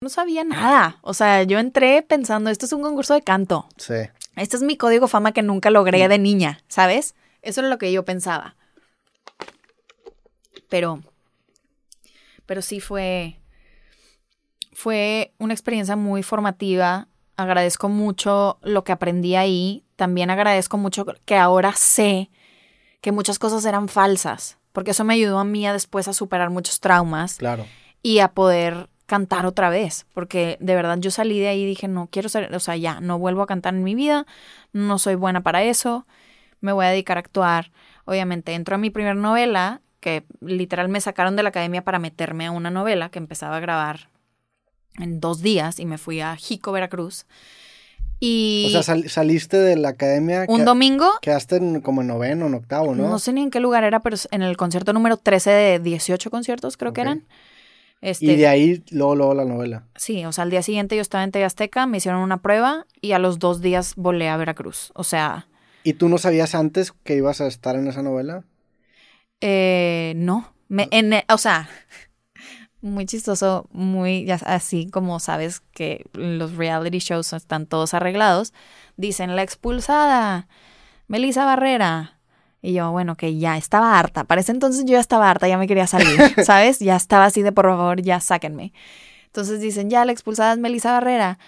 [0.00, 0.98] no sabía nada.
[1.02, 3.66] O sea, yo entré pensando, esto es un concurso de canto.
[3.76, 3.94] Sí.
[4.36, 7.14] Este es mi código fama que nunca logré de niña, ¿sabes?
[7.42, 8.56] Eso era lo que yo pensaba.
[10.68, 11.00] Pero,
[12.44, 13.40] pero sí fue,
[14.72, 17.08] fue una experiencia muy formativa.
[17.36, 19.84] Agradezco mucho lo que aprendí ahí.
[19.96, 22.30] También agradezco mucho que ahora sé
[23.00, 26.50] que muchas cosas eran falsas, porque eso me ayudó a mí a después a superar
[26.50, 27.64] muchos traumas Claro.
[28.02, 31.88] y a poder cantar otra vez, porque de verdad yo salí de ahí y dije,
[31.88, 34.26] no quiero ser, o sea, ya, no vuelvo a cantar en mi vida,
[34.72, 36.06] no soy buena para eso,
[36.60, 37.70] me voy a dedicar a actuar.
[38.04, 42.46] Obviamente entro a mi primera novela, que literal me sacaron de la academia para meterme
[42.46, 44.08] a una novela que empezaba a grabar
[44.98, 47.26] en dos días y me fui a Jico, Veracruz.
[48.18, 50.46] Y O sea, sal- saliste de la academia.
[50.48, 53.08] un que- domingo, Quedaste en- como en noveno, en octavo, ¿no?
[53.10, 53.18] ¿no?
[53.18, 56.76] sé ni en qué lugar era, pero en el concierto número 13 de 18 conciertos
[56.76, 57.24] creo que eran.
[58.00, 59.84] Este, Y de ahí, luego, luego la novela.
[59.96, 62.86] Sí, o sea, al día siguiente yo estaba en TV Azteca, me hicieron una prueba
[63.00, 64.92] y a los dos días volé a Veracruz.
[64.94, 65.48] O sea,
[65.82, 68.44] ¿Y tú no sabías antes que ibas a estar en esa novela?
[69.40, 70.52] eh, no.
[70.68, 71.68] Me, en, e- o sea,
[72.80, 78.52] muy chistoso, muy ya así como sabes que los reality shows están todos arreglados.
[78.96, 80.48] Dicen la expulsada,
[81.08, 82.15] Melissa Barrera.
[82.66, 84.24] Y yo, bueno, que ya estaba harta.
[84.24, 86.80] Para ese entonces yo ya estaba harta, ya me quería salir, ¿sabes?
[86.80, 88.72] Ya estaba así de por favor, ya sáquenme.
[89.26, 91.38] Entonces dicen, ya la expulsada es Melissa Barrera.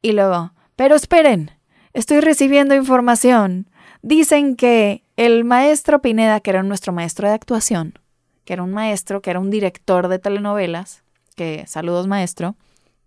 [0.00, 1.50] Y luego, pero esperen,
[1.92, 3.68] estoy recibiendo información.
[4.00, 7.98] Dicen que el maestro Pineda, que era nuestro maestro de actuación,
[8.46, 11.02] que era un maestro, que era un director de telenovelas,
[11.36, 12.56] que saludos maestro,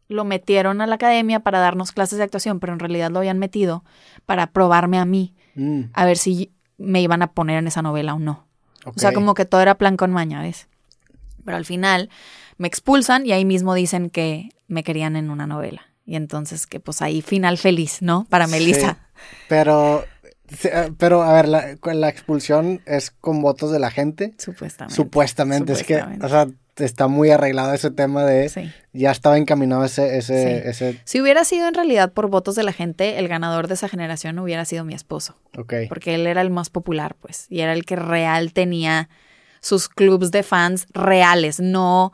[0.08, 3.40] lo metieron a la academia para darnos clases de actuación, pero en realidad lo habían
[3.40, 3.84] metido
[4.28, 8.14] para probarme a mí, Mm, a ver si me iban a poner en esa novela
[8.14, 8.46] o no.
[8.86, 10.68] O sea, como que todo era plan con maña, ¿ves?
[11.44, 12.10] Pero al final
[12.58, 15.82] me expulsan y ahí mismo dicen que me querían en una novela.
[16.06, 18.26] Y entonces que pues ahí final feliz, ¿no?
[18.30, 18.94] Para Melissa.
[18.94, 20.06] Sí, pero,
[20.64, 24.36] eh, pero, a ver, la, la expulsión es con votos de la gente.
[24.38, 24.96] Supuestamente.
[24.96, 26.48] Supuestamente, es que, o sea,
[26.78, 28.72] está muy arreglado ese tema de, Sí.
[28.94, 30.68] ya estaba encaminado ese, ese, Sí.
[30.70, 33.88] ese, Si hubiera sido en realidad por votos de la gente, el ganador de esa
[33.88, 35.38] generación hubiera sido mi esposo.
[35.58, 35.74] ok.
[35.88, 37.46] Porque él era el más popular, pues.
[37.50, 39.08] Y era el que real tenía
[39.62, 42.12] sus clubs de fans reales, no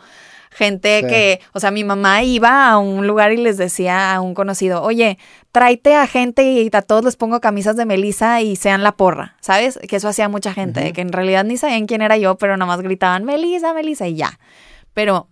[0.51, 1.07] gente Sí.
[1.07, 4.83] que, o sea, mi mamá iba a un lugar y les decía a un conocido,
[4.83, 5.17] oye,
[5.51, 9.37] tráete a gente y a todos les pongo camisas de Melissa y sean la porra,
[9.39, 9.79] ¿sabes?
[9.87, 12.67] Que eso hacía mucha gente, que en realidad ni sabían quién era yo, pero nada
[12.67, 14.39] más gritaban Melissa, Melissa y ya.
[14.93, 15.29] Pero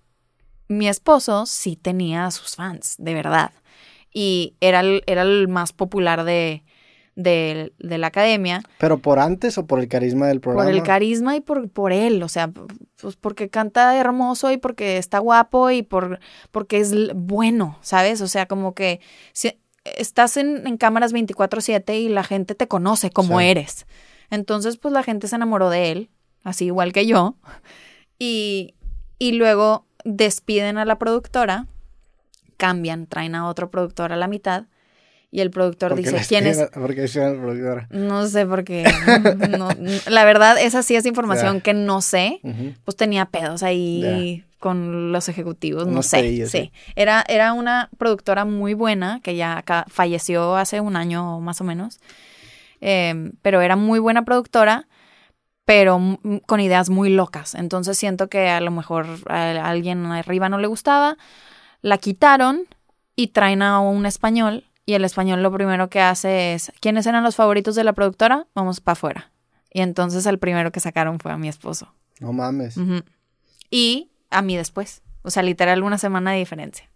[0.69, 3.51] mi esposo sí tenía a sus fans, de verdad.
[4.13, 6.63] Y era el, era el más popular de,
[7.21, 10.65] de, de la academia Pero por antes o por el carisma del programa.
[10.69, 12.49] por el carisma y por, por él, o sea,
[13.01, 16.19] pues porque canta hermoso y porque está guapo y por,
[16.51, 18.21] porque es bueno, ¿sabes?
[18.21, 19.01] O sea, como que
[19.33, 23.45] si- estás en, en cámaras 24/7 y la gente te conoce como Sí.
[23.47, 23.85] eres.
[24.29, 26.09] Entonces, pues la gente se enamoró de él,
[26.43, 27.35] así igual que yo,
[28.17, 28.75] y,
[29.17, 31.67] y luego despiden a la productora,
[32.57, 34.65] cambian, traen a otro productor a la mitad.
[35.31, 36.57] Y el productor ¿Por qué dice, ¿quién es?
[36.57, 37.87] espiga- ¿Por qué hicieron la productora?
[37.91, 38.83] No sé por qué.
[39.57, 42.39] no- no- la verdad, esa sí es información que no sé.
[42.83, 46.17] Pues tenía pedos ahí con los ejecutivos, no sé.
[46.49, 46.71] sí.
[46.95, 51.99] Era, era una productora muy buena que ya falleció hace un año más o menos.
[52.81, 54.87] Eh, pero era muy buena productora,
[55.65, 56.17] pero
[56.47, 57.53] con ideas muy locas.
[57.53, 61.17] Entonces siento que a lo mejor a alguien arriba no le gustaba.
[61.81, 62.61] La quitaron
[63.15, 64.65] y traen a un español.
[64.89, 68.47] Y el español lo primero que hace es, ¿quiénes eran los favoritos de la productora?
[68.55, 69.31] Vamos para afuera.
[69.71, 71.93] Y entonces el primero que sacaron fue a mi esposo.
[72.19, 72.75] No mames.
[73.69, 75.03] Y a mí después.
[75.21, 76.89] O sea, literal una semana de diferencia.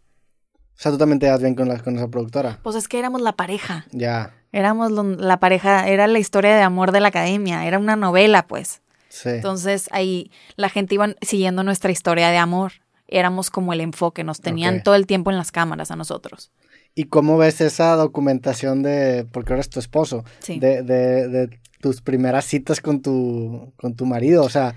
[0.75, 2.59] O sea, tú también te das bien con, la, con esa productora.
[2.63, 3.85] Pues es que éramos la pareja.
[3.91, 7.95] Ya, Éramos lo- la pareja, era la historia de amor de la academia, era una
[7.95, 8.81] novela, pues.
[9.09, 9.29] sí.
[9.29, 12.71] Entonces ahí la gente iba siguiendo nuestra historia de amor.
[13.07, 16.49] Éramos como el enfoque, nos tenían todo el tiempo en las cámaras a nosotros.
[16.95, 20.59] ¿Y cómo ves esa documentación de, porque ahora es tu esposo, Sí.
[20.59, 24.43] de, de, de tus primeras citas con tu, con tu marido?
[24.43, 24.75] O sea,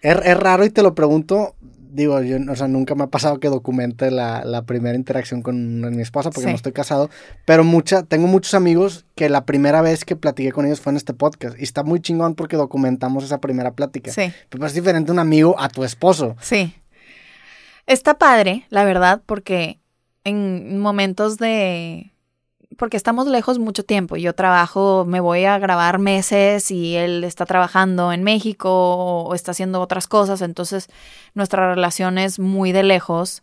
[0.00, 1.54] es, es raro y te lo pregunto,
[1.90, 5.80] digo, yo, o sea, nunca me ha pasado que documente la, la primera interacción con
[5.94, 6.50] mi esposa porque Sí.
[6.50, 7.10] no estoy casado,
[7.44, 10.96] pero mucha, tengo muchos amigos que la primera vez que platiqué con ellos fue en
[10.96, 14.10] este podcast y está muy chingón porque documentamos esa primera plática.
[14.12, 14.32] Sí.
[14.48, 16.34] Pero es diferente un amigo a tu esposo.
[16.40, 16.74] Sí.
[17.86, 19.77] Está padre, la verdad, porque
[20.28, 22.12] en momentos de...
[22.76, 24.16] Porque estamos lejos mucho tiempo.
[24.16, 29.50] Yo trabajo, me voy a grabar meses y él está trabajando en México o está
[29.50, 30.42] haciendo otras cosas.
[30.42, 30.88] Entonces,
[31.34, 33.42] nuestra relación es muy de lejos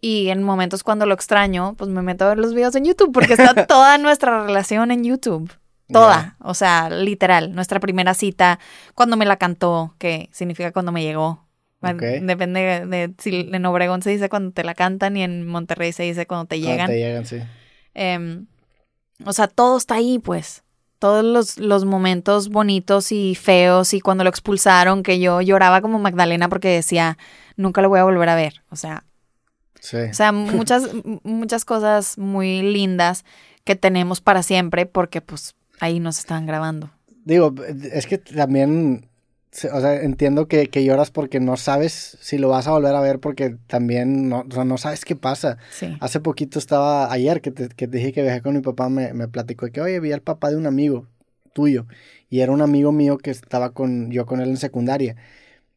[0.00, 3.12] Y en momentos cuando lo extraño, pues me meto a ver los videos en YouTube
[3.12, 5.52] porque está toda nuestra relación en YouTube.
[5.92, 8.60] Toda, o sea, literal, nuestra primera cita,
[8.94, 11.44] cuando me la cantó, que significa cuando me llegó.
[11.80, 16.02] Depende de, si en Obregón se dice cuando te la cantan y en Monterrey se
[16.02, 16.76] dice cuando te llegan.
[16.86, 17.38] Cuando te llegan, sí.
[17.94, 18.46] Em,
[19.24, 20.62] o sea, todo está ahí, pues.
[20.98, 25.98] Todos los, los, momentos bonitos y feos y cuando lo expulsaron, que yo lloraba como
[25.98, 27.16] Magdalena porque decía,
[27.56, 28.62] nunca lo voy a volver a ver.
[28.70, 29.04] O sea,
[29.80, 29.96] sí.
[29.96, 30.90] o sea muchas,
[31.22, 33.24] muchas cosas muy lindas
[33.64, 36.90] que tenemos para siempre porque pues ahí nos están grabando.
[37.24, 37.54] Digo,
[37.92, 39.09] es que también
[39.72, 43.00] o sea, entiendo que, que, lloras porque no sabes si lo vas a volver a
[43.00, 45.58] ver porque también no, o sea, no sabes qué pasa.
[46.00, 49.12] Hace poquito estaba, ayer que te, que te dije que viajé con mi papá, me,
[49.12, 51.06] me platicó que, oye, vi al papá de un amigo
[51.52, 51.86] tuyo
[52.28, 55.16] y era un amigo mío que estaba con, yo con él en secundaria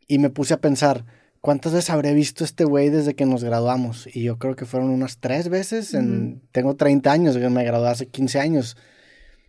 [0.07, 1.05] y me puse a pensar,
[1.41, 4.07] ¿cuántas veces habré visto este güey desde que nos graduamos?
[4.13, 8.07] Y yo creo que fueron unas tres veces, en, tengo 30 años, me gradué hace
[8.07, 8.77] 15 años.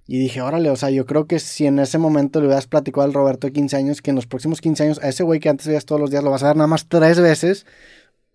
[0.07, 3.07] Y dije, órale, o sea, yo creo que si en ese momento le hubieras platicado
[3.07, 5.49] al Roberto de 15 años, que en los próximos 15 años, a ese güey que
[5.49, 7.65] antes veías todos los días, lo vas a ver nada más tres veces,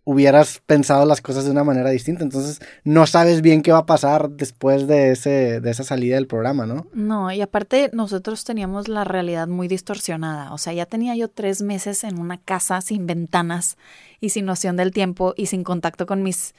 [0.03, 2.23] hubieras pensado las cosas de una manera distinta.
[2.23, 6.25] Entonces, no sabes bien qué va a pasar después de, ese, de esa salida del
[6.25, 6.87] programa, ¿no?
[6.93, 10.51] No, y aparte nosotros teníamos la realidad muy distorsionada.
[10.53, 13.77] O sea, ya tenía yo tres meses en una casa sin ventanas
[14.19, 16.55] y sin noción del tiempo y sin contacto con mis,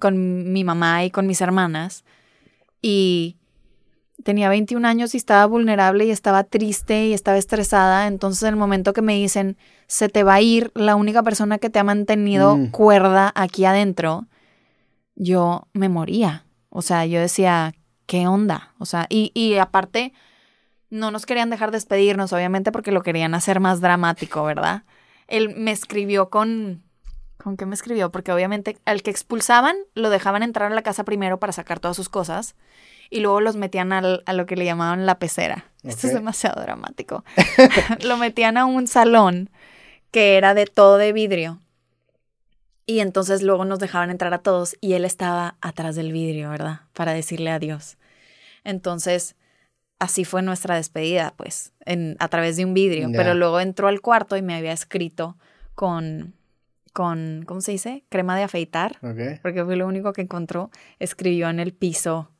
[0.00, 2.04] con mi mamá y con mis hermanas.
[2.82, 3.36] Y
[4.24, 8.08] tenía 21 años y estaba vulnerable y estaba triste y estaba estresada.
[8.08, 9.56] Entonces, en el momento que me dicen,
[9.86, 12.70] se te va a ir la única persona que te ha mantenido mm.
[12.70, 14.26] cuerda aquí adentro,
[15.14, 16.46] yo me moría.
[16.70, 17.74] O sea, yo decía,
[18.06, 18.74] ¿qué onda?
[18.78, 20.12] O sea, y, y aparte,
[20.90, 24.82] no nos querían dejar despedirnos, obviamente, porque lo querían hacer más dramático, ¿verdad?
[25.28, 26.82] Él me escribió con.
[27.36, 28.10] ¿Con qué me escribió?
[28.10, 31.94] Porque obviamente al que expulsaban lo dejaban entrar a la casa primero para sacar todas
[31.94, 32.54] sus cosas
[33.14, 35.66] y luego los metían a lo que le llamaban la pecera.
[35.84, 37.24] Esto es demasiado dramático.
[38.02, 39.50] lo metían a un salón
[40.10, 41.60] que era de todo de vidrio.
[42.86, 46.80] Y entonces luego nos dejaban entrar a todos y él estaba atrás del vidrio, ¿verdad?
[46.92, 47.98] Para decirle adiós.
[48.64, 49.36] Entonces,
[50.00, 53.10] así fue nuestra despedida, pues, en, a través de un vidrio.
[53.12, 55.36] Pero luego entró al cuarto y me había escrito
[55.76, 56.34] con,
[56.92, 58.02] con, ¿cómo se dice?
[58.08, 58.98] Crema de afeitar.
[59.40, 60.72] Porque fue lo único que encontró.
[60.98, 62.33] Escribió en el piso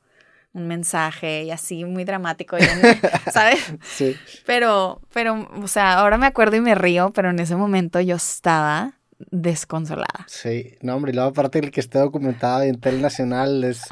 [0.55, 2.57] un mensaje y así muy dramático,
[3.33, 3.61] ¿sabes?
[3.95, 4.17] Sí.
[4.47, 8.17] Pero, pero, o sea, ahora me acuerdo y me río, pero en ese momento yo
[8.17, 8.95] estaba
[9.31, 10.27] desconsolada.
[10.29, 13.83] Sí, no, hombre, y luego aparte el que esté documentado en Tele Nacional es,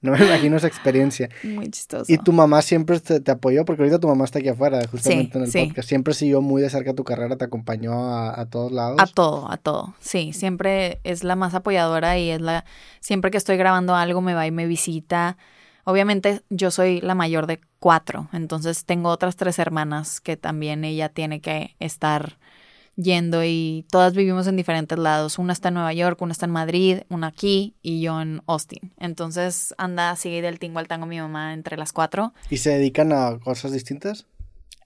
[0.00, 1.28] no me imagino esa experiencia.
[1.42, 2.04] Muy chistoso.
[2.12, 5.44] Y tu mamá siempre te, apoyó, porque ahorita tu mamá está aquí afuera, justamente en
[5.44, 5.88] el podcast.
[5.88, 8.96] Siempre siguió muy de cerca tu carrera, te acompañó a, a, todos lados.
[9.00, 9.94] A todo, a todo.
[10.00, 12.64] Sí, siempre es la más apoyadora y es la,
[13.00, 15.36] siempre que estoy grabando algo me va y me visita.
[15.84, 21.08] Obviamente yo soy la mayor de cuatro, entonces tengo otras tres hermanas que también ella
[21.08, 22.38] tiene que estar
[22.96, 25.38] yendo y todas vivimos en diferentes lados.
[25.38, 28.92] Una está en Nueva York, una está en Madrid, una aquí y yo en Austin.
[28.98, 32.32] Entonces anda así del tingo al tango mi mamá entre las cuatro.
[32.50, 34.26] ¿Y se dedican a cosas distintas?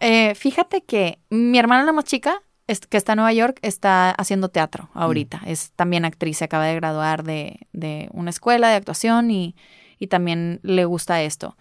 [0.00, 2.42] Eh, fíjate que mi hermana la más chica,
[2.88, 5.38] que está en Nueva York, está haciendo teatro ahorita.
[5.38, 5.48] Mm.
[5.48, 9.56] Es también actriz, se acaba de graduar de, de una escuela de actuación y
[9.98, 11.56] y también le gusta esto.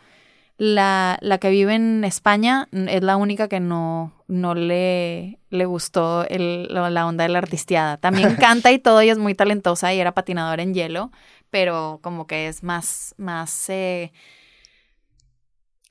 [0.57, 6.25] La, la que vive en España es la única que no, no le, le gustó
[6.27, 7.97] el, la onda de la artisteada.
[7.97, 11.11] También canta y todo, ella es muy talentosa y era patinadora en hielo,
[11.49, 14.13] pero como que es más, más, eh,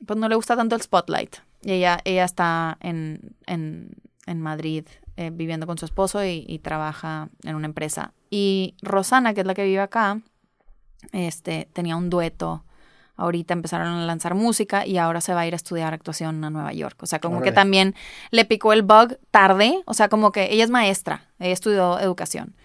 [0.07, 1.37] pues no le gusta tanto el spotlight.
[1.63, 3.91] Y ella, ella está en, en,
[4.27, 8.15] en Madrid eh, viviendo con su esposo y, y trabaja en una empresa.
[8.31, 10.21] Y Rosana, que es la que vive acá,
[11.13, 12.65] este, tenía un dueto.
[13.17, 16.51] Ahorita empezaron a lanzar música y ahora se va a ir a estudiar actuación a
[16.51, 17.01] Nueva York.
[17.03, 17.95] O sea, como que también
[18.31, 19.83] le picó el bug tarde.
[19.87, 22.57] O sea, como que ella es maestra, ella estudió educación.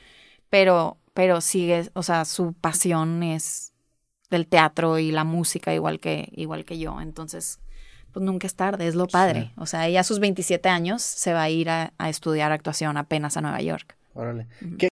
[0.50, 3.74] Pero, pero sigue, o sea, su pasión es
[4.32, 7.00] del teatro y la música igual que, igual que yo.
[7.00, 7.60] Entonces,
[8.12, 9.52] pues nunca es tarde, es lo padre.
[9.58, 13.38] O sea, ella a sus 27 años se va a ir a, estudiar actuación apenas
[13.38, 13.96] a Nueva York.
[14.14, 14.48] Órale.